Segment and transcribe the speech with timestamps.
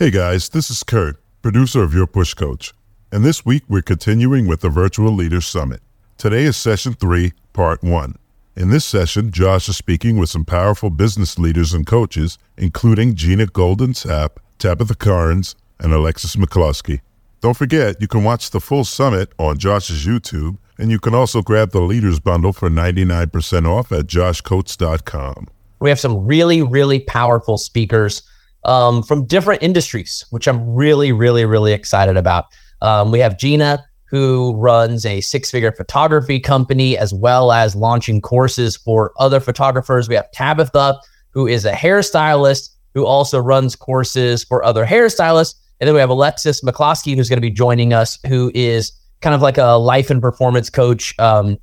[0.00, 2.72] Hey guys, this is Kurt, producer of Your Push Coach.
[3.12, 5.82] And this week we're continuing with the Virtual Leaders Summit.
[6.16, 8.14] Today is session three, part one.
[8.56, 13.44] In this session, Josh is speaking with some powerful business leaders and coaches, including Gina
[13.44, 17.02] Golden Tap, Tabetha Carns, and Alexis McCloskey.
[17.42, 21.42] Don't forget, you can watch the full summit on Josh's YouTube, and you can also
[21.42, 25.48] grab the Leaders Bundle for 99% off at joshcoats.com.
[25.78, 28.22] We have some really, really powerful speakers
[28.64, 32.46] um, from different industries, which I'm really, really, really excited about.
[32.82, 38.20] Um, we have Jena, who runs a six figure photography company, as well as launching
[38.20, 40.08] courses for other photographers.
[40.08, 40.98] We have Tabetha,
[41.30, 45.54] who is a hairstylist, who also runs courses for other hairstylists.
[45.78, 49.34] And then we have Alexis McCloskey, who's going to be joining us, who is kind
[49.34, 51.56] of like a life and performance coach um,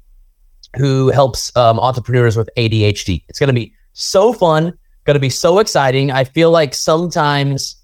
[0.76, 3.23] who helps um, entrepreneurs with ADHD.
[3.27, 6.11] It's going to be so fun, going to be so exciting.
[6.11, 7.75] I feel like sometimes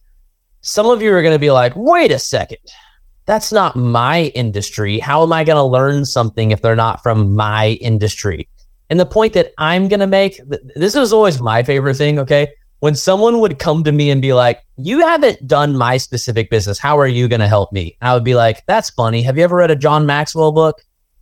[0.62, 2.60] some of you are going to be like, wait a second,
[3.26, 5.00] that's not my industry.
[5.00, 8.48] How am I going to learn something if they're not from my industry?
[8.92, 10.40] And the point that I'm going to make,
[10.76, 12.20] this is always my favorite thing.
[12.20, 12.50] Okay
[12.84, 16.78] when someone would come to me and be like, You haven't done my specific business.
[16.78, 17.96] How are you going to help me?
[18.02, 19.22] I would be like, That's funny.
[19.22, 20.82] Have you ever read a John Maxwell book?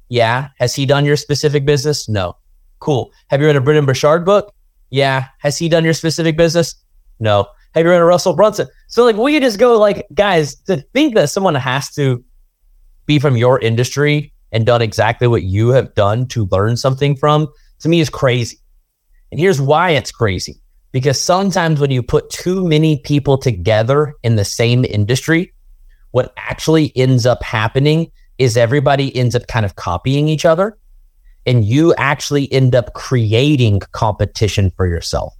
[0.09, 0.47] Yeah.
[0.57, 2.09] Has he done your specific business?
[2.09, 2.35] No.
[2.79, 3.11] Cool.
[3.27, 4.55] Have you read a Brendon Burchard book?
[4.91, 5.27] Yeah.
[5.39, 6.75] Has he done your specific business?
[7.19, 7.47] No.
[7.73, 8.67] Have you read a Russell Brunson?
[8.87, 12.23] So, like, we just go, like, guys, to think that someone has to
[13.05, 17.47] be from your industry and done exactly what you have done to learn something from,
[17.79, 18.57] to me is crazy.
[19.31, 20.61] And here's why it's crazy
[20.91, 25.53] because sometimes when you put too many people together in the same industry,
[26.11, 30.77] what actually ends up happening is everybody ends up kind of copying each other
[31.45, 35.33] and you actually end up creating competition for yourself.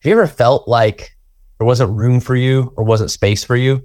[0.00, 1.16] Have you ever felt like
[1.58, 3.82] there wasn't room for you or wasn't space for you?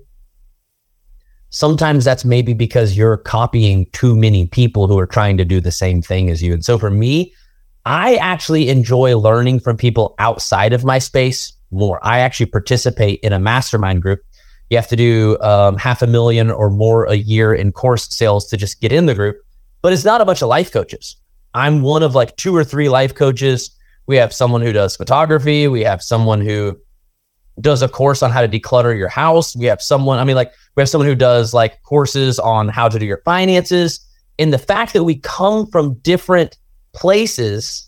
[1.49, 5.71] Sometimes that's maybe because you're copying too many people who are trying to do the
[5.71, 6.53] same thing as you.
[6.53, 7.33] And so for me,
[7.85, 11.99] I actually enjoy learning from people outside of my space more.
[12.05, 14.21] I actually participate in a mastermind group.
[14.69, 18.45] You have to do um, half a million or more a year in course sales
[18.47, 19.37] to just get in the group,
[19.81, 21.15] but it's not a bunch of life coaches.
[21.53, 23.71] I'm one of like two or three life coaches.
[24.07, 25.67] We have someone who does photography.
[25.67, 26.77] We have someone who
[27.61, 29.55] does a course on how to declutter your house.
[29.55, 32.87] We have someone, I mean, like, we have someone who does like courses on how
[32.87, 33.99] to do your finances.
[34.37, 36.57] And the fact that we come from different
[36.93, 37.85] places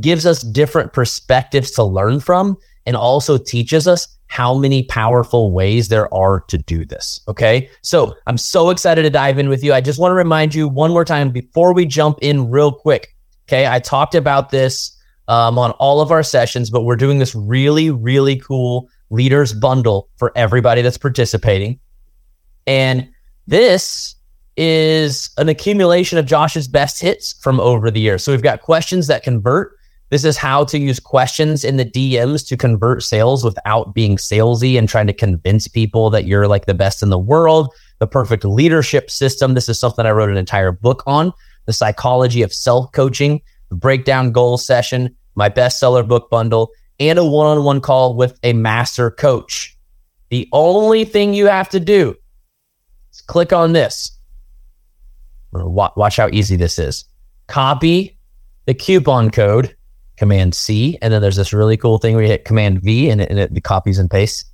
[0.00, 5.88] gives us different perspectives to learn from and also teaches us how many powerful ways
[5.88, 7.20] there are to do this.
[7.28, 7.68] Okay.
[7.82, 9.72] So I'm so excited to dive in with you.
[9.72, 13.14] I just want to remind you one more time before we jump in, real quick.
[13.46, 13.66] Okay.
[13.66, 14.96] I talked about this
[15.28, 20.08] um, on all of our sessions, but we're doing this really, really cool leaders bundle
[20.16, 21.78] for everybody that's participating.
[22.66, 23.08] And
[23.46, 24.16] this
[24.56, 28.22] is an accumulation of Josh's best hits from over the years.
[28.22, 29.76] So we've got questions that convert.
[30.14, 34.78] This is how to use questions in the DMs to convert sales without being salesy
[34.78, 37.74] and trying to convince people that you're like the best in the world.
[37.98, 39.54] The perfect leadership system.
[39.54, 41.32] This is something I wrote an entire book on.
[41.66, 46.70] The psychology of self coaching, the breakdown goal session, my bestseller book bundle,
[47.00, 49.76] and a one on one call with a master coach.
[50.28, 52.14] The only thing you have to do
[53.12, 54.16] is click on this
[55.50, 57.04] Watch how easy this is.
[57.48, 58.16] Copy
[58.66, 59.74] the coupon code,
[60.24, 63.20] Command C, and then there's this really cool thing where you hit Command V and
[63.20, 64.46] it, and it copies and pastes,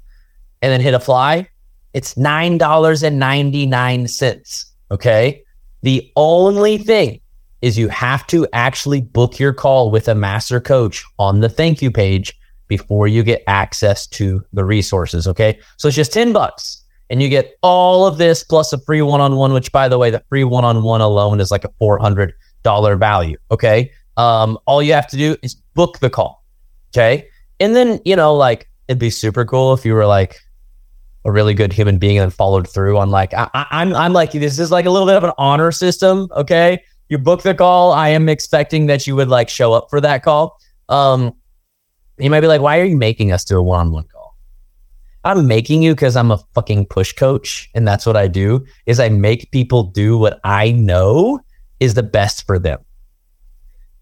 [0.62, 1.48] and then hit apply.
[1.94, 4.66] It's nine dollars and ninety nine cents.
[4.90, 5.44] Okay.
[5.82, 7.20] The only thing
[7.62, 11.80] is you have to actually book your call with a master coach on the thank
[11.80, 15.28] you page before you get access to the resources.
[15.28, 15.56] Okay.
[15.76, 19.52] So it's just 10 bucks and you get all of this plus a free one-on-one
[19.52, 24.58] which by the way the free one-on-one alone is like a $400 value okay um,
[24.66, 26.40] all you have to do is book the call
[26.90, 27.28] okay?
[27.58, 30.36] And then you know like it'd be super cool if you were like
[31.24, 34.58] a really good human being and followed through on like I, I'm I'm like this
[34.58, 36.82] is like a little bit of an honor system okay?
[37.08, 37.92] You book the call.
[37.92, 40.58] I am expecting that you would like show up for that call.
[40.88, 41.34] Um
[42.18, 44.36] you might be like why are you making us do a one-on-one call?
[45.24, 48.98] I'm making you because I'm a fucking push coach and that's what I do is
[48.98, 51.40] I make people do what I know
[51.78, 52.80] is the best for them.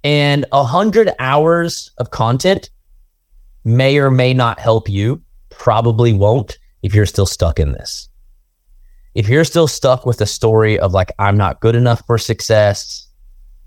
[0.09, 2.71] And a hundred hours of content
[3.65, 5.21] may or may not help you,
[5.51, 8.09] probably won't if you're still stuck in this.
[9.15, 13.07] If you're still stuck with the story of like, I'm not good enough for success,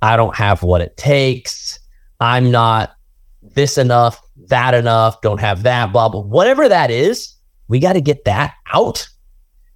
[0.02, 1.80] I don't have what it takes,
[2.20, 2.96] I'm not
[3.44, 7.36] this enough, that enough, don't have that, blah, blah, whatever that is,
[7.68, 9.08] we got to get that out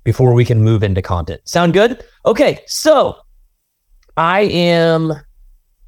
[0.04, 1.42] before we can move into content.
[1.48, 2.04] Sound good?
[2.26, 3.18] Okay, so
[4.18, 5.14] I am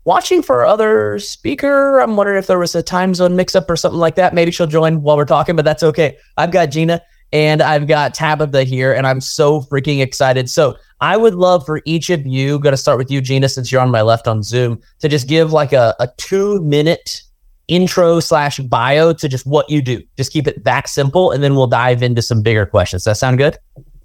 [0.08, 2.00] watching for other speaker.
[2.00, 4.34] I'm wondering if there was a time zone mix up or something like that.
[4.34, 6.18] Maybe she'll join while we're talking, but that's okay.
[6.38, 7.02] I've got Jena
[7.34, 10.50] and I've got Tabetha here, and I'm so freaking excited.
[10.50, 13.70] So I would love for each of you, going to start with you, Jena, since
[13.70, 17.22] you're on my left on Zoom, to just give like a, a two minute
[17.68, 20.02] intro slash bio to just what you do.
[20.16, 23.04] Just keep it that simple, and then we'll dive into some bigger questions.
[23.04, 23.58] Does that sound good?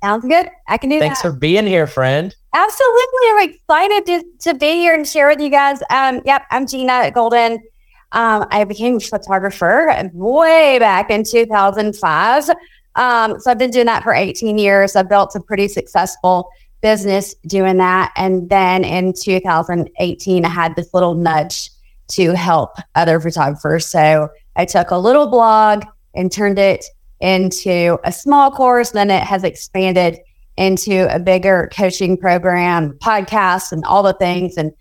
[0.02, 0.48] Sounds good.
[0.68, 1.04] I can do that.
[1.04, 1.32] Thanks that.
[1.32, 2.34] for being here, friend.
[2.54, 3.28] Absolutely.
[3.28, 5.80] I'm excited to, to be here and share with you guys.
[5.90, 7.62] Um, yep, I'm Jena Golden.
[8.10, 12.50] Um, I became a photographer way back in 2005.
[12.94, 14.96] Um, so I've been doing that for 18 years.
[14.96, 16.50] I built a pretty successful
[16.82, 18.12] business doing that.
[18.16, 21.70] And then in 2018, I had this little nudge
[22.08, 23.86] to help other photographers.
[23.86, 25.84] So I took a little blog
[26.14, 26.84] and turned it
[27.22, 28.90] into a small course.
[28.90, 30.18] Then it has expanded
[30.58, 34.58] into a bigger coaching program, podcast, and all the things.
[34.58, 34.72] And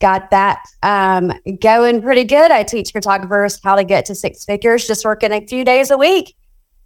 [0.00, 2.50] got that um, going pretty good.
[2.50, 5.96] I teach photographers how to get to six figures just working a few days a
[5.96, 6.34] week.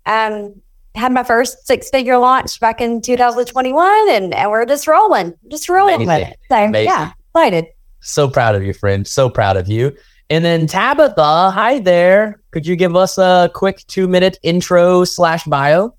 [0.06, 0.60] Um,
[0.94, 5.68] had my first six figure launch back in 2021, and, and we're just rolling, just
[5.68, 6.24] rolling Amazing.
[6.24, 6.38] with it.
[6.48, 6.88] So, Amazing.
[6.88, 7.66] yeah, excited.
[8.00, 9.06] So proud of you, friend.
[9.06, 9.96] So proud of you.
[10.30, 12.40] And then Tabetha, hi there.
[12.52, 15.96] Could you give us a quick two minute intro slash bio?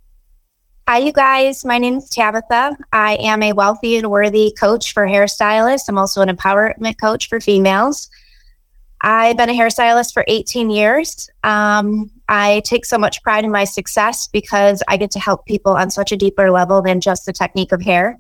[0.88, 1.66] Hi, you guys.
[1.66, 2.78] My name is Tabetha.
[2.94, 5.90] I am a wealthy and worthy coach for hairstylists.
[5.90, 8.10] I'm also an empowerment coach for females.
[9.02, 11.30] I've been a hairstylist for 18 years.
[11.44, 15.74] Um, I take so much pride in my success because I get to help people
[15.74, 18.18] on such a deeper level than just the technique of hair.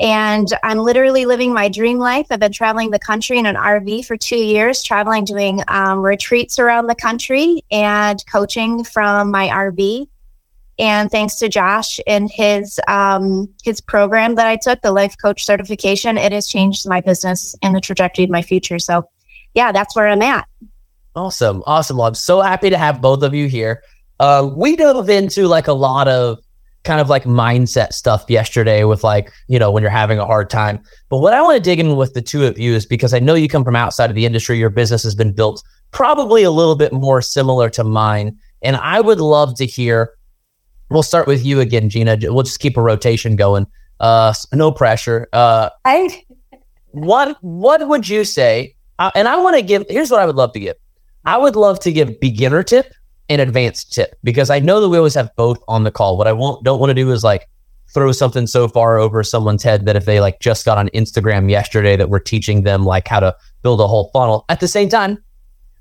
[0.00, 2.26] And I'm literally living my dream life.
[2.30, 6.58] I've been traveling the country in an RV for two years, traveling, doing um, retreats
[6.58, 10.08] around the country and coaching from my RV.
[10.78, 15.44] And thanks to Josh and his um, his program that I took, the life coach
[15.44, 18.80] certification, it has changed my business and the trajectory of my future.
[18.80, 19.08] So,
[19.54, 20.48] yeah, that's where I'm at.
[21.14, 21.62] Awesome.
[21.66, 21.98] Awesome.
[21.98, 23.84] Well, I'm so happy to have both of you here.
[24.18, 26.40] Uh, we dove into like a lot of
[26.84, 30.50] kind of like mindset stuff yesterday with like, you know, when you're having a hard
[30.50, 30.80] time.
[31.08, 33.18] But what I want to dig in with the two of you is because I
[33.18, 36.50] know you come from outside of the industry, your business has been built probably a
[36.50, 38.38] little bit more similar to mine.
[38.62, 40.12] And I would love to hear,
[40.90, 42.18] we'll start with you again, Jena.
[42.20, 43.66] We'll just keep a rotation going.
[44.00, 45.28] Uh, no pressure.
[45.32, 46.24] Uh, I,
[46.90, 48.76] what what would you say?
[48.98, 49.84] Uh, and I want to give.
[49.88, 50.76] Here's what I would love to give.
[51.24, 52.92] I would love to give beginner tip
[53.28, 56.16] and advanced tip because I know that we always have both on the call.
[56.16, 57.48] What I won't don't want to do is like
[57.92, 61.50] throw something so far over someone's head that if they like just got on Instagram
[61.50, 64.44] yesterday that we're teaching them like how to build a whole funnel.
[64.48, 65.22] At the same time,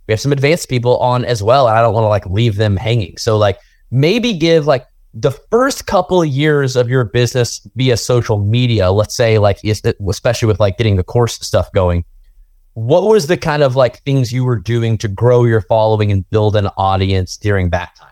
[0.08, 2.56] we have some advanced people on as well, and I don't want to like leave
[2.56, 3.18] them hanging.
[3.18, 3.58] So like
[3.92, 9.16] maybe give like the first couple of years of your business via social media, let's
[9.16, 12.04] say like especially with like getting the course stuff going,
[12.74, 16.28] what was the kind of like things you were doing to grow your following and
[16.30, 18.10] build an audience during that time?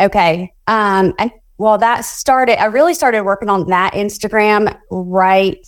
[0.00, 0.52] Okay.
[0.66, 5.66] Um, and well, that started, I really started working on that Instagram right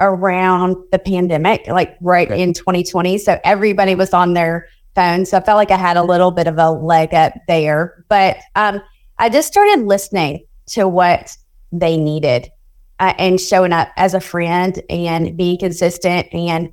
[0.00, 2.42] around the pandemic, like right Okay.
[2.42, 3.18] in 2020.
[3.18, 5.30] So everybody was on their phones.
[5.30, 8.04] So I felt like I had a little bit of a leg up there.
[8.08, 8.80] But um,
[9.18, 11.36] I just started listening to what
[11.72, 12.50] they needed
[12.98, 16.70] uh, and showing up as a friend and being consistent and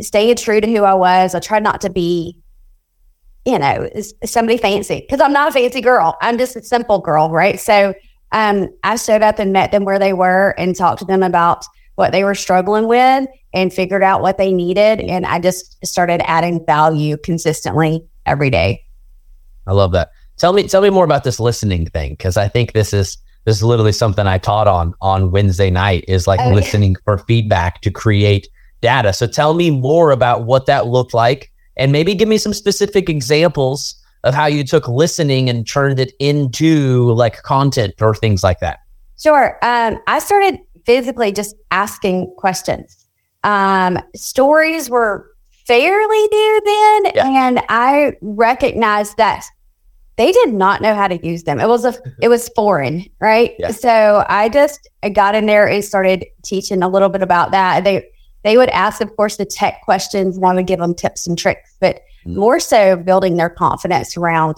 [0.00, 1.34] staying true to who I was.
[1.34, 2.36] I tried not to be
[3.44, 3.88] you know,
[4.24, 6.16] somebody fancy because I'm not a fancy girl.
[6.20, 7.58] I'm just a simple girl, right?
[7.58, 7.92] So
[8.30, 11.64] um, I showed up and met them where they were and talked to them about
[11.96, 15.00] what they were struggling with and figured out what they needed.
[15.00, 18.84] And I just started adding value consistently every day.
[19.66, 20.10] I love that.
[20.38, 23.56] Tell me, tell me more about this listening thing because I think this is this
[23.56, 26.54] is literally something I taught on on Wednesday night is like Oh, yeah.
[26.54, 28.48] listening for feedback to create
[28.82, 29.12] data.
[29.14, 33.08] So tell me more about what that looked like and maybe give me some specific
[33.08, 38.60] examples of how you took listening and turned it into like content or things like
[38.60, 38.80] that.
[39.18, 39.58] Sure.
[39.62, 43.06] Um, I started physically just asking questions.
[43.44, 45.28] Um, stories were
[45.66, 47.46] fairly new then, Yeah.
[47.46, 49.44] and I recognized that
[50.16, 51.58] they did not know how to use them.
[51.58, 53.54] It was a it was foreign, right?
[53.58, 53.70] Yeah.
[53.70, 57.82] So I just I got in there and started teaching a little bit about that.
[57.84, 58.04] They
[58.44, 61.38] they would ask, of course, the tech questions, and I would give them tips and
[61.38, 62.36] tricks, but Mm.
[62.36, 64.56] more so building their confidence around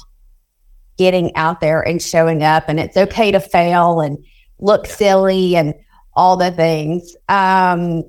[0.98, 2.64] getting out there and showing up.
[2.68, 4.18] And it's okay to fail and
[4.60, 5.74] look silly and
[6.14, 7.16] all the things.
[7.28, 8.04] Um,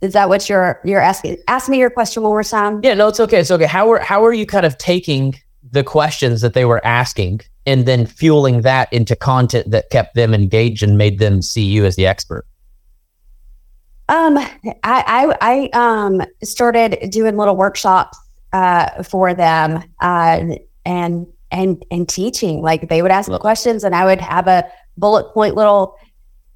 [0.00, 1.36] is that what you're you're asking?
[1.48, 2.80] Ask me your question one more time.
[2.82, 3.40] Yeah, no, it's okay.
[3.40, 3.66] It's okay.
[3.66, 5.34] How are how are you kind of taking
[5.70, 10.32] the questions that they were asking and then fueling that into content that kept them
[10.32, 12.46] engaged and made them see you as the expert?
[14.10, 14.50] Um, I,
[14.82, 18.18] I, I um, started doing little workshops
[18.52, 22.60] uh, for them uh, and and and teaching.
[22.60, 25.96] Like they would ask me questions, and I would have a bullet point little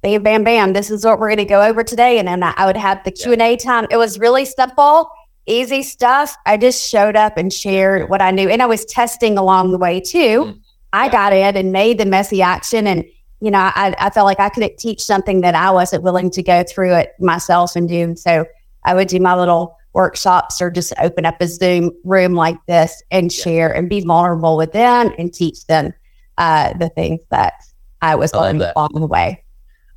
[0.01, 0.73] bam bam bam.
[0.73, 3.11] This is what we're going to go over today, and then I would have the
[3.11, 3.87] Q and A time.
[3.89, 5.09] It was really simple,
[5.45, 6.35] easy stuff.
[6.45, 9.77] I just showed up and shared what I knew, and I was testing along the
[9.77, 10.17] way too.
[10.17, 10.59] Mm-hmm.
[10.91, 13.05] I got in and made the messy action and
[13.41, 16.43] you know, I, I felt like I couldn't teach something that I wasn't willing to
[16.43, 18.15] go through it myself and do.
[18.15, 18.45] So
[18.83, 23.01] I would do my little workshops or just open up a Zoom room like this
[23.11, 25.93] and share and be vulnerable with them and teach them
[26.37, 27.53] uh, the things that
[28.01, 29.43] I was learning along the way.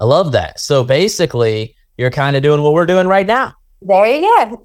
[0.00, 0.60] I love that.
[0.60, 3.54] So basically, you're kind of doing what we're doing right now.
[3.82, 4.62] There you go.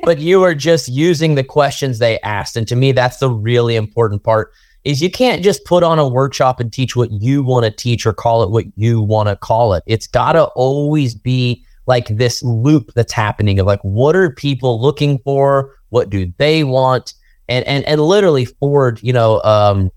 [0.04, 2.56] but you are just using the questions they asked.
[2.56, 4.52] And to me, that's the really important part
[4.86, 8.06] is you can't just put on a workshop and teach what you want to teach
[8.06, 9.82] or call it what you want to call it.
[9.84, 14.80] It's got to always be like this loop that's happening of like what are people
[14.80, 15.74] looking for?
[15.88, 17.14] What do they want?
[17.48, 19.90] And and and literally Ford, you know, um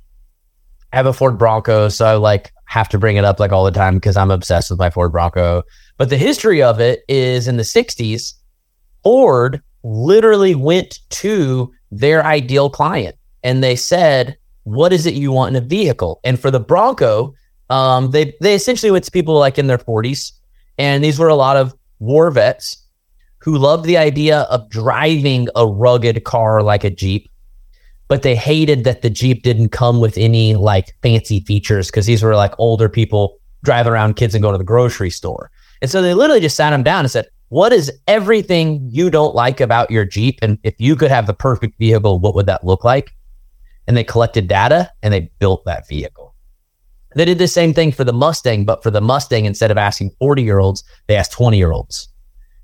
[0.91, 3.65] I have a Ford Bronco, so I like have to bring it up like all
[3.65, 5.62] the time because I'm obsessed with my Ford Bronco.
[5.98, 8.34] But the history of it is in the 60s,
[9.03, 14.36] Ford literally went to their ideal client and they said,
[14.69, 16.19] what is it you want in a vehicle?
[16.23, 17.33] And for the Bronco,
[17.69, 20.31] um, they they essentially to people like in their 40s,
[20.77, 22.85] and these were a lot of war vets
[23.39, 27.29] who loved the idea of driving a rugged car like a Jeep,
[28.07, 32.21] but they hated that the Jeep didn't come with any like fancy features because these
[32.21, 35.51] were like older people driving around kids and go to the grocery store.
[35.81, 39.35] And so they literally just sat them down and said, What is everything you don't
[39.35, 40.39] like about your Jeep?
[40.41, 43.13] And if you could have the perfect vehicle, what would that look like?
[43.89, 46.36] And they collected data and they built that vehicle.
[47.15, 50.12] They did the same thing for the Mustang, but for the Mustang, instead of asking
[50.19, 52.08] 40 year olds, they asked 20 year olds.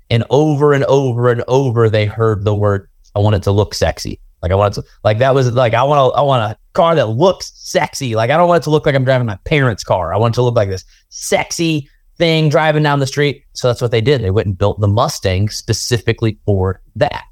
[0.08, 3.74] And over and over and over, they heard the word, I want it to look
[3.74, 4.20] sexy.
[4.40, 6.94] Like I want to, like that was like, I want to, I want a car
[6.94, 8.14] that looks sexy.
[8.14, 10.14] Like I don't want it to look like I'm driving my parents' car.
[10.14, 13.42] I want it to look like this sexy thing driving down the street.
[13.54, 14.22] So that's what they did.
[14.22, 17.24] They went and built the Mustang specifically for that.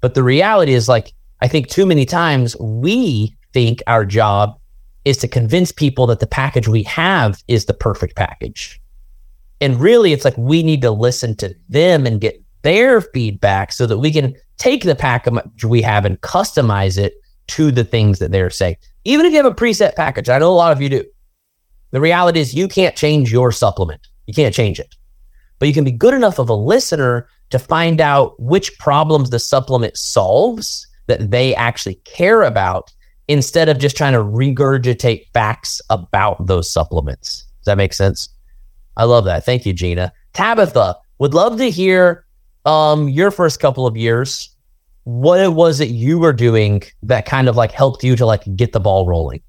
[0.00, 4.58] But the reality is like, I think too many times we think our job
[5.04, 8.80] is to convince people that the package we have is the perfect package.
[9.60, 13.86] And really, it's like we need to listen to them and get their feedback so
[13.86, 17.14] that we can take the package we have and customize it
[17.48, 18.76] to the things that they're saying.
[19.04, 21.04] Even if you have a preset package, I know a lot of you do.
[21.90, 24.06] The reality is you can't change your supplement.
[24.26, 24.94] You can't change it.
[25.58, 29.38] But you can be good enough of a listener to find out which problems the
[29.38, 32.92] supplement solves that they actually care about
[33.26, 37.44] instead of just trying to regurgitate facts about those supplements.
[37.58, 38.28] Does that make sense?
[38.96, 39.44] I love that.
[39.44, 40.12] Thank you, Jena.
[40.34, 42.24] Tabetha, would love to hear
[42.64, 44.54] um, your first couple of years.
[45.04, 48.44] What it was that you were doing that kind of like helped you to like
[48.54, 49.42] get the ball rolling.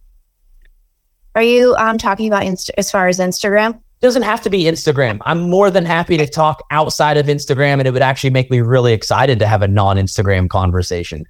[1.35, 3.79] Are you um, talking about inst- as far as Instagram?
[4.01, 5.19] doesn't have to be Instagram.
[5.25, 8.59] I'm more than happy to talk outside of Instagram, and it would actually make me
[8.61, 11.23] really excited to have a non Instagram conversation.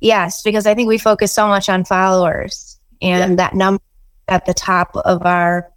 [0.00, 3.36] Yes, because I think we focus so much on followers and yeah.
[3.36, 3.82] that number
[4.28, 5.70] at the top of our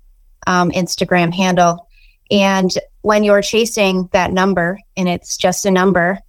[0.47, 1.87] um, Instagram handle.
[2.31, 2.71] And
[3.01, 6.19] when you're chasing that number and it's just a number,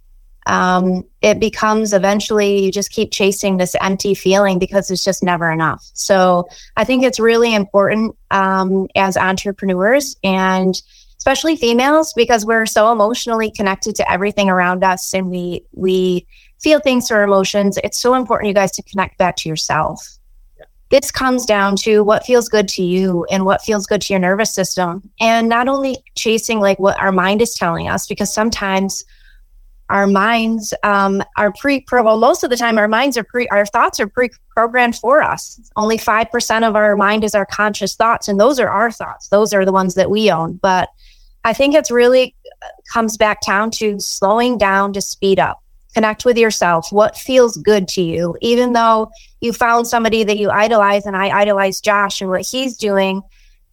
[0.47, 5.51] um, it becomes eventually you just keep chasing this empty feeling because it's just never
[5.51, 5.87] enough.
[5.93, 10.81] So I think it's really important um, as entrepreneurs and
[11.17, 16.25] especially females because we're so emotionally connected to everything around us and we we
[16.61, 20.17] feel things through emotions, it's so important, you guys, to connect back to yourself.
[20.57, 20.65] Yeah.
[20.89, 24.19] This comes down to what feels good to you and what feels good to your
[24.19, 25.09] nervous system.
[25.19, 29.03] And not only chasing like what our mind is telling us, because sometimes
[29.89, 33.65] our minds um, are pre well, most of the time our minds are pre our
[33.65, 35.59] thoughts are pre-programmed for us.
[35.75, 39.27] Only five percent of our mind is our conscious thoughts, and those are our thoughts.
[39.27, 40.53] Those are the ones that we own.
[40.61, 40.87] But
[41.43, 45.61] I think it's really uh, comes back down to slowing down to speed up
[45.93, 48.35] connect with yourself what feels good to you.
[48.41, 52.77] Even though you found somebody that you idolize and i idolize josh and what he's
[52.77, 53.21] doing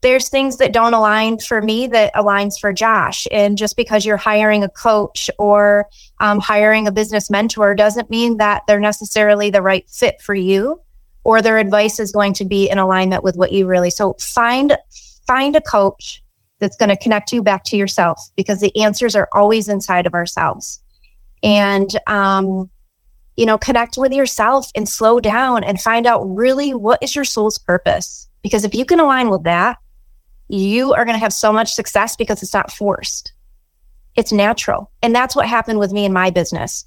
[0.01, 3.27] there's things that don't align for me that aligns for josh.
[3.33, 5.89] And just because you're hiring a coach or
[6.21, 10.81] um, hiring a business mentor doesn't mean that they're necessarily the right fit for you
[11.25, 14.77] or their advice is going to be in alignment with what you really so find
[15.27, 16.23] find a coach
[16.61, 20.15] that's going to connect you back to yourself because the answers are always inside of
[20.15, 20.81] ourselves
[21.43, 22.71] and um,
[23.39, 27.25] you know, connect with yourself and slow down and find out really what is your
[27.25, 28.29] soul's purpose.
[28.43, 29.79] Because if you can align with that,
[30.49, 33.33] you are going to have so much success because it's not forced.
[34.17, 34.91] It's natural.
[35.03, 36.85] And that's what happened with me in my business.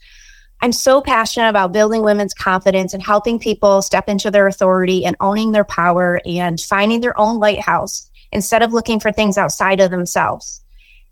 [0.60, 5.16] I'm so passionate about building women's confidence and helping people step into their authority and
[5.22, 9.90] owning their power and finding their own lighthouse instead of looking for things outside of
[9.90, 10.61] themselves.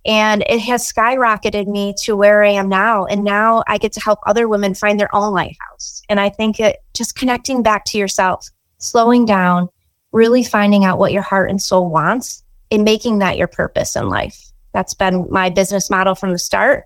[0.10, 3.06] And it has skyrocketed me to where I am now.
[3.06, 6.02] And now I get to help other women find their own lighthouse.
[6.10, 8.50] And I think it just connecting back to yourself,
[8.80, 9.70] slowing down,
[10.12, 14.10] really finding out what your heart and soul wants and making that your purpose in
[14.10, 14.52] life.
[14.74, 16.86] That's been my business model from the start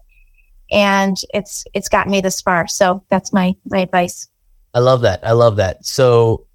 [0.71, 2.67] and it's it's got me this far.
[2.67, 4.27] So that's my my advice.
[4.73, 5.25] I love that.
[5.25, 5.85] I love that.
[5.85, 6.47] So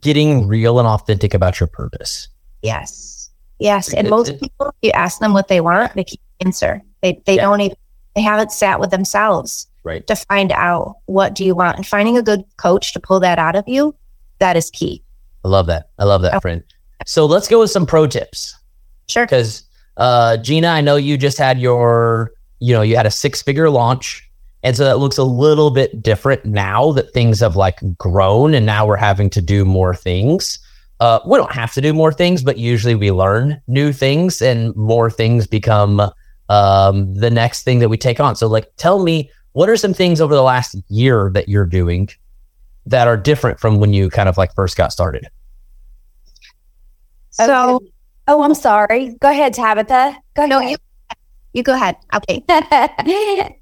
[0.00, 2.28] getting real and authentic about your purpose.
[2.62, 3.19] Yes.
[3.60, 3.92] Yes.
[3.92, 6.82] And most people, if you ask them what they want, they can't answer.
[7.02, 7.42] They they yeah.
[7.42, 7.76] don't even
[8.16, 11.76] they haven't sat with themselves right to find out what do you want.
[11.76, 13.94] And finding a good coach to pull that out of you,
[14.38, 15.02] that is key.
[15.44, 15.90] I love that.
[15.98, 16.40] I love that, okay.
[16.40, 16.64] friend.
[17.06, 18.56] So let's go with some pro tips.
[19.08, 19.26] Sure.
[19.26, 19.64] Because
[19.98, 23.68] uh Jena, I know you just had your you know, you had a six figure
[23.68, 24.26] launch.
[24.62, 28.66] And so that looks a little bit different now that things have like grown and
[28.66, 30.58] now we're having to do more things.
[31.00, 34.76] Uh, we don't have to do more things, but usually we learn new things and
[34.76, 36.00] more things become
[36.50, 38.36] um, the next thing that we take on.
[38.36, 42.08] So, like, tell me what are some things over the last year that you're doing
[42.86, 45.26] that are different from when you kind of like first got started?
[47.30, 47.86] So, okay.
[48.28, 49.16] oh, I'm sorry.
[49.20, 50.16] Go ahead, Tabetha.
[50.34, 50.50] Go ahead.
[50.50, 50.76] No, you
[51.52, 51.96] you go ahead.
[52.14, 52.44] Okay.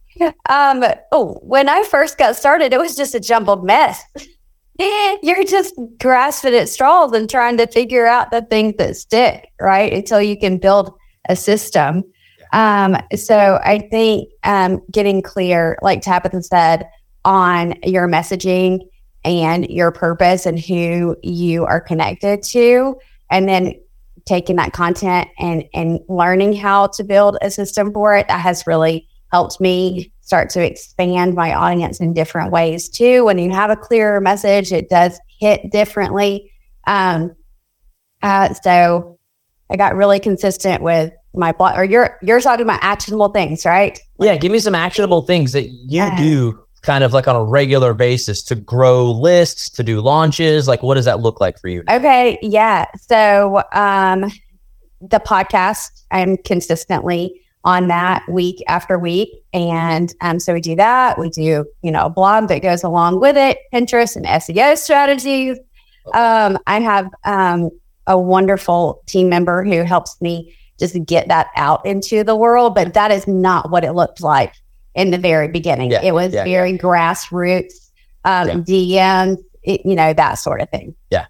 [0.48, 4.02] um, oh, when I first got started, it was just a jumbled mess.
[5.22, 9.92] You're just grasping at straws and trying to figure out the things that stick, right?
[9.92, 10.96] Until you can build
[11.28, 12.04] a system.
[12.52, 16.88] Um, so I think um, getting clear, like Tabetha said,
[17.24, 18.88] on your messaging
[19.24, 22.96] and your purpose and who you are connected to,
[23.30, 23.74] and then
[24.24, 28.66] taking that content and and learning how to build a system for it that has
[28.66, 33.70] really helped me start to expand my audience in different ways too when you have
[33.70, 36.52] a clearer message it does hit differently
[36.86, 37.34] um,
[38.22, 39.18] uh, so
[39.70, 43.98] i got really consistent with my blog or you're you're talking about actionable things right
[44.20, 47.42] yeah give me some actionable things that you uh, do kind of like on a
[47.42, 50.68] regular basis to grow lists, to do launches?
[50.68, 51.82] Like, what does that look like for you?
[51.90, 52.38] Okay.
[52.40, 52.84] Yeah.
[52.96, 54.30] So, um,
[55.00, 59.30] the podcast, I'm consistently on that week after week.
[59.52, 61.18] And um, so we do that.
[61.18, 65.58] We do, you know, a blog that goes along with it, Pinterest and SEO strategies.
[66.14, 67.70] Um, I have um,
[68.06, 72.94] a wonderful team member who helps me just get that out into the world, but
[72.94, 74.54] that is not what it looked like
[74.94, 75.90] in the very beginning.
[75.90, 76.78] Yeah, it was yeah, very yeah.
[76.78, 77.90] grassroots,
[78.24, 80.94] um, DMs, it, you know, that sort of thing.
[81.10, 81.26] Yeah.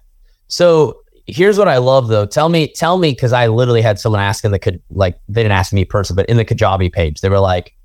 [0.47, 2.25] So here's what I love though.
[2.25, 5.53] Tell me, tell me, because I literally had someone ask in the like they didn't
[5.53, 7.75] ask me personally, but in the Kajabi page, they were like,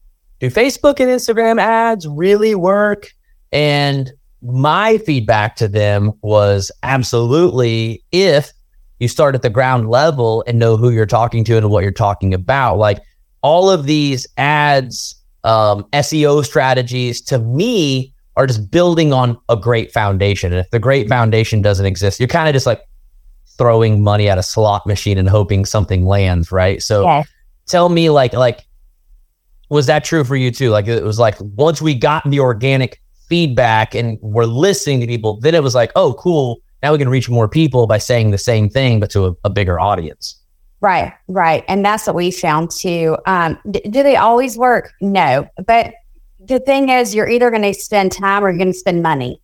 [0.41, 3.13] "Do Facebook and Instagram ads really work?"
[3.53, 8.53] And my feedback to them was absolutely if
[8.99, 11.93] you start at the ground level and know who you're talking to and what you're
[11.93, 12.79] talking about.
[12.79, 13.03] Like
[13.43, 19.93] all of these ads um, SEO strategies to me are just building on a great
[19.93, 20.53] foundation.
[20.53, 22.83] And if the great foundation doesn't exist, you're kind of just like
[23.57, 26.83] throwing money at a slot machine and hoping something lands, right?
[26.83, 27.29] So yes.
[27.67, 28.67] tell me like like
[29.71, 30.71] was that true for you too?
[30.71, 35.41] Like it was like once we got the organic feedback and we're listening to people,
[35.41, 38.39] then it was like, oh cool, now we can reach more people by saying the
[38.39, 40.41] same thing but to a, a bigger audience.
[40.81, 41.65] Right, right.
[41.67, 43.17] And that's what we found too.
[43.27, 44.93] Um, d- do they always work?
[45.01, 45.49] No.
[45.67, 45.95] But
[46.39, 49.41] the thing is, you're either going to spend time or you're going to spend money.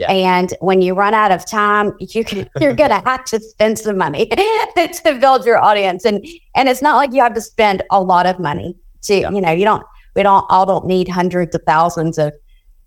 [0.00, 0.10] Yeah.
[0.10, 3.78] And when you run out of time, you can, you're going to have to spend
[3.78, 4.26] some money
[4.76, 6.04] to build your audience.
[6.04, 9.30] And and it's not like you have to spend a lot of money to, yeah.
[9.30, 9.84] you know, you don't,
[10.16, 12.32] we don't all don't need hundreds of thousands of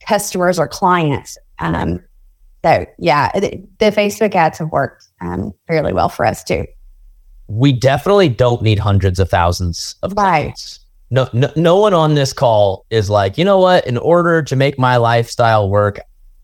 [0.06, 1.38] customers or clients.
[1.60, 2.04] Um,
[2.64, 6.66] so yeah, the, the Facebook ads have worked um, fairly well for us too
[7.48, 10.80] we definitely don't need hundreds of thousands of clients.
[11.12, 13.86] No, no, no one on this call is like, you know what?
[13.86, 16.00] In order to make my lifestyle work,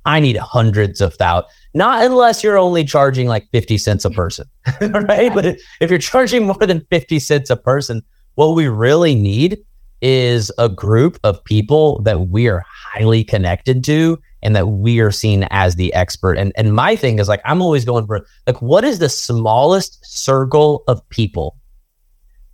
[0.10, 1.54] I need hundreds of thousands.
[1.76, 4.48] Not unless you're only charging like 50 cents a person,
[4.82, 5.32] right?
[5.34, 5.46] But
[5.80, 8.02] if you're charging more than 50 cents a person,
[8.34, 9.60] what we really need
[10.02, 15.12] is a group of people that we are highly connected to and that we are
[15.12, 16.38] seen as the expert.
[16.38, 20.00] And and my thing is like I'm always going for like what is the smallest
[20.04, 21.56] circle of people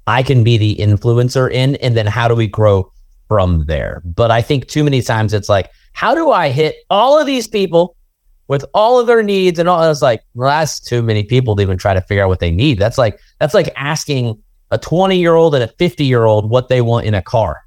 [0.08, 2.92] I can be the influencer in and then how do we grow
[3.28, 4.02] from there.
[4.06, 7.48] But I think too many times it's like, how do I hit all of these
[7.48, 7.96] people
[8.50, 9.82] with all of their needs and all?
[9.82, 12.42] And it's like, well, that's too many people to even try to figure out what
[12.42, 12.78] they need.
[12.78, 14.38] That's like that's like asking
[14.72, 17.62] a 20 year old and a 50 year old what they want in a car.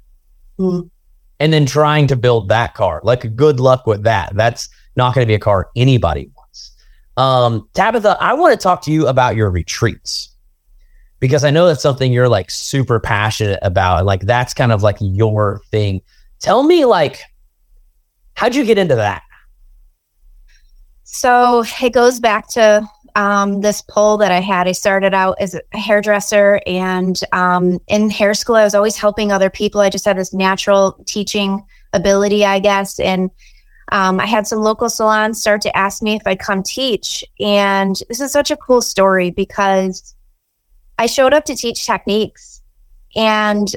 [0.59, 0.87] Mm-hmm.
[1.39, 3.01] And then trying to build that car.
[3.03, 4.35] Like good luck with that.
[4.35, 6.71] That's not going to be a car anybody wants.
[7.17, 10.29] Um, Tabetha, I want to talk to you about your retreats
[11.19, 14.05] because I know that's something you're like super passionate about.
[14.05, 16.01] Like that's kind of like your thing.
[16.39, 17.23] Tell me like
[18.39, 19.21] how'd you get into that?
[21.03, 24.65] So it goes back to um, this pull that I had.
[24.65, 29.33] I started out as a hairdresser, and um, in hair school, I was always helping
[29.33, 29.81] other people.
[29.81, 32.97] I just had this natural teaching ability, I guess.
[33.01, 33.29] And
[33.91, 37.25] um, I had some local salons start to ask me if I'd come teach.
[37.41, 40.15] And this is such a cool story because
[40.97, 42.61] I showed up to teach techniques.
[43.17, 43.75] And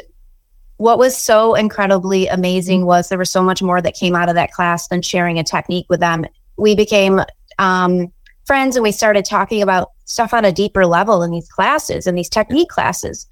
[0.83, 4.35] what was so incredibly amazing was there was so much more that came out of
[4.35, 6.27] that class than sharing a technique with them.
[6.57, 7.21] We became
[7.61, 8.13] um,
[8.47, 12.19] friends and we started talking about stuff on a deeper level in these classes and
[12.19, 13.29] these technique classes,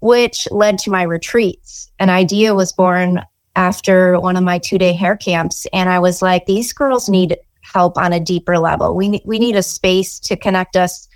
[0.00, 1.88] which led to my retreats.
[2.00, 3.22] An idea was born
[3.54, 5.68] after one of my two day hair camps.
[5.72, 8.96] And I was like, these girls need help on a deeper level.
[8.96, 11.06] We, we need a space to connect us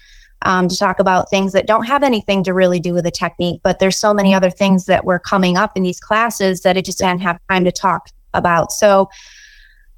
[0.43, 3.61] um, to talk about things that don't have anything to really do with the technique,
[3.63, 6.81] but there's so many other things that were coming up in these classes that I
[6.81, 8.71] just didn't have time to talk about.
[8.71, 9.09] So,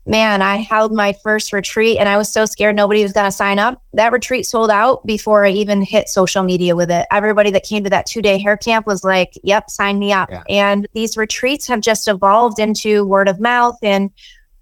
[0.07, 3.33] man, I held my first retreat and I was so scared nobody was going to
[3.33, 3.83] sign up.
[3.93, 7.07] That retreat sold out before I even hit social media with it.
[7.11, 10.31] Everybody that came to that two day hair camp was like, yep, sign me up.
[10.31, 10.45] Yeah.
[10.49, 13.77] And these retreats have just evolved into word of mouth.
[13.83, 14.11] And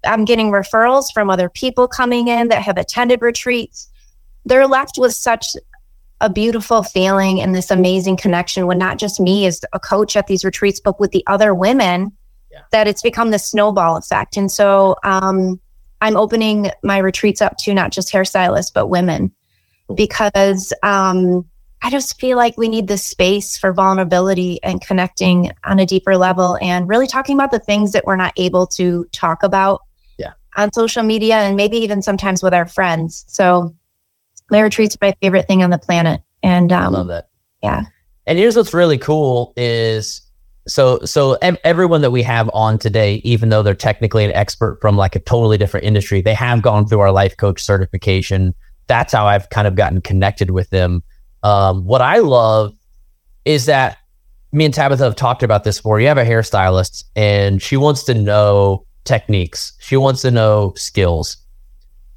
[0.05, 3.89] I'm getting referrals from other people coming in that have attended retreats.
[4.45, 5.55] They're left with such
[6.21, 10.27] a beautiful feeling and this amazing connection with not just me as a coach at
[10.27, 12.11] these retreats, but with the other women
[12.51, 12.61] yeah.
[12.71, 14.35] that it's become the snowball effect.
[14.35, 15.59] And so um,
[16.01, 19.31] I'm opening my retreats up to not just hairstylists, but women
[19.95, 21.45] because um,
[21.81, 26.17] I just feel like we need the space for vulnerability and connecting on a deeper
[26.17, 29.81] level and really talking about the things that we're not able to talk about
[30.17, 30.33] yeah.
[30.55, 33.23] on social media and maybe even sometimes with our friends.
[33.27, 33.75] So
[34.49, 36.21] my retreats my favorite thing on the planet.
[36.43, 37.29] And um, I love that.
[37.63, 37.83] Yeah.
[38.25, 40.21] And here's what's really cool is
[40.67, 44.97] so so everyone that we have on today, even though they're technically an expert from
[44.97, 48.53] like a totally different industry, they have gone through our life coach certification.
[48.87, 51.03] That's how I've kind of gotten connected with them.
[51.43, 52.73] Um, what I love
[53.45, 53.97] is that
[54.51, 55.99] me and Tabetha have talked about this before.
[55.99, 59.73] You have a hairstylist, and she wants to know techniques.
[59.79, 61.37] She wants to know skills.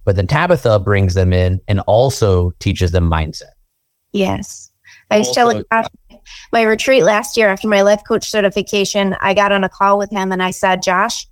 [0.05, 3.53] But then Tabetha brings them in and also teaches them mindset.
[4.13, 4.71] Yes.
[5.11, 5.87] I was telling Josh
[6.53, 10.11] my retreat last year after my life coach certification, I got on a call with
[10.11, 11.27] him and I said, Josh,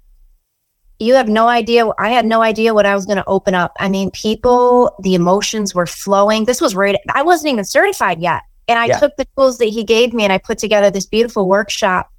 [0.98, 1.88] you have no idea.
[1.98, 3.72] I had no idea what I was going to open up.
[3.78, 6.44] I mean, people, the emotions were flowing.
[6.44, 6.96] This was right.
[7.14, 8.42] I wasn't even certified yet.
[8.66, 8.98] And I yeah.
[8.98, 12.10] took the tools that he gave me and I put together this beautiful workshop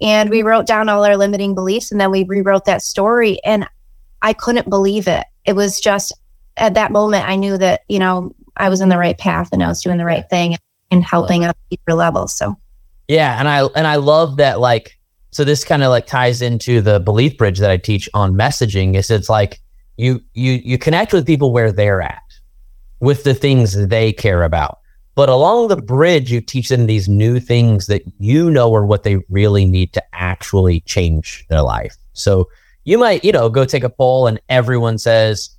[0.00, 3.38] and we wrote down all our limiting beliefs and then we rewrote that story.
[3.44, 3.68] And
[4.22, 6.12] I couldn't believe it it was just
[6.56, 9.62] at that moment I knew that, you know, I was in the right path and
[9.62, 10.56] I was doing the right thing
[10.90, 12.34] and helping at deeper levels.
[12.34, 12.56] So
[13.08, 14.98] yeah, and I and I love that like
[15.30, 18.94] so this kind of like ties into the belief bridge that I teach on messaging
[18.94, 19.60] is it's like
[19.96, 22.22] you you you connect with people where they're at
[23.00, 24.78] with the things they care about.
[25.16, 29.04] But along the bridge, you teach them these new things that you know are what
[29.04, 31.96] they really need to actually change their life.
[32.14, 32.48] So
[32.84, 35.50] you might, you know, go take a poll and everyone says,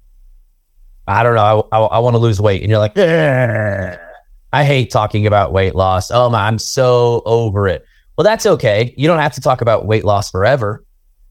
[1.08, 2.62] I don't know, I, I, I want to lose weight.
[2.62, 6.12] And you're like, I hate talking about weight loss.
[6.12, 7.86] Oh my, I'm so over it.
[8.18, 8.94] Well, that's okay.
[8.98, 10.84] You don't have to talk about weight loss forever.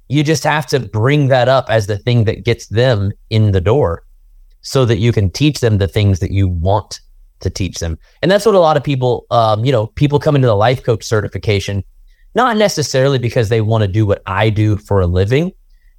[0.09, 3.61] You just have to bring that up as the thing that gets them in the
[3.61, 4.05] door
[4.61, 7.01] so that you can teach them the things that you want
[7.41, 7.99] to teach them.
[8.23, 10.83] And that's what a lot of people, um, you know, people come into the life
[10.83, 11.85] coach certification,
[12.35, 15.53] not necessarily because they want to do what I do for a living,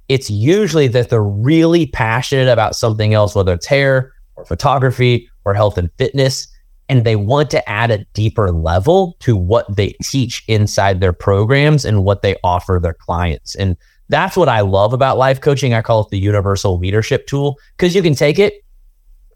[0.08, 5.54] it's usually that they're really passionate about something else, whether it's hair or photography or
[5.54, 6.48] health and fitness.
[6.88, 11.84] And they want to add a deeper level to what they teach inside their programs
[11.84, 13.56] and what they offer their clients.
[13.56, 13.76] And
[14.08, 15.74] that's what I love about life coaching.
[15.74, 18.64] I call it the universal leadership tool because you can take it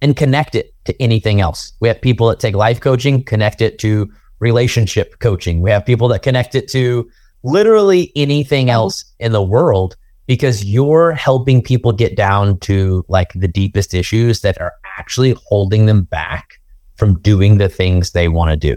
[0.01, 1.73] and connect it to anything else.
[1.81, 5.61] We have people that take life coaching, connect it to relationship coaching.
[5.61, 7.11] We have people that connect it to
[7.43, 9.97] literally anything else in the world
[10.31, 15.87] because you're helping people get down to like the deepest issues that are actually holding
[15.87, 16.61] them back
[16.95, 18.77] from doing the things they want to do.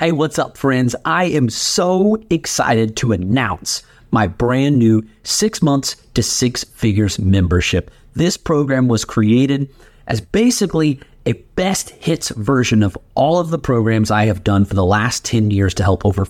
[0.00, 0.96] Hey, what's up, friends?
[1.04, 7.88] I am so excited to announce my brand new six months to six figures membership.
[8.14, 9.72] This program was created
[10.08, 14.74] as basically a best hits version of all of the programs I have done for
[14.74, 16.24] the last 10 years to help over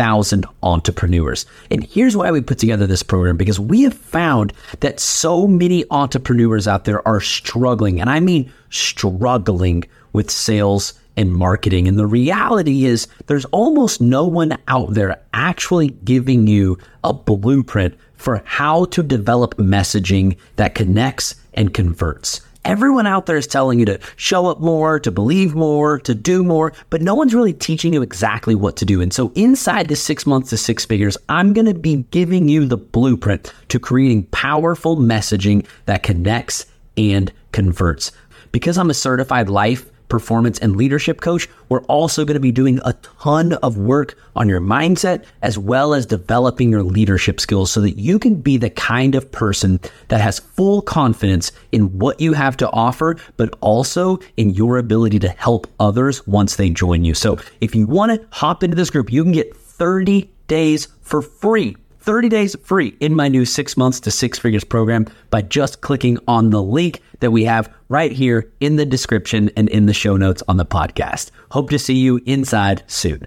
[0.00, 1.44] 40,000 entrepreneurs.
[1.70, 5.84] And here's why we put together this program because we have found that so many
[5.90, 9.84] entrepreneurs out there are struggling, and I mean struggling
[10.14, 11.86] with sales and marketing.
[11.86, 17.94] And the reality is, there's almost no one out there actually giving you a blueprint
[18.14, 22.40] for how to develop messaging that connects and converts.
[22.64, 26.44] Everyone out there is telling you to show up more, to believe more, to do
[26.44, 29.00] more, but no one's really teaching you exactly what to do.
[29.00, 32.66] And so, inside this six months to six figures, I'm going to be giving you
[32.66, 36.66] the blueprint to creating powerful messaging that connects
[36.98, 38.12] and converts.
[38.52, 42.80] Because I'm a certified life performance, and leadership coach, we're also going to be doing
[42.84, 42.92] a
[43.22, 47.98] ton of work on your mindset as well as developing your leadership skills so that
[47.98, 52.56] you can be the kind of person that has full confidence in what you have
[52.58, 57.14] to offer, but also in your ability to help others once they join you.
[57.14, 61.22] So if you want to hop into this group, you can get 30 days for
[61.22, 65.80] free 30 days free in my new six months to six figures program by just
[65.80, 69.94] clicking on the link that we have right here in the description and in the
[69.94, 71.30] show notes on the podcast.
[71.50, 73.26] Hope to see you inside soon.